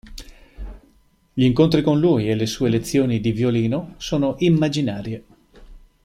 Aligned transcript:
Gli 1.33 1.43
incontri 1.43 1.83
con 1.83 1.99
lui 1.99 2.27
e 2.27 2.33
le 2.33 2.47
sue 2.47 2.69
lezioni 2.71 3.21
di 3.21 3.31
violino 3.31 3.93
sono 3.97 4.33
immaginarie. 4.39 5.23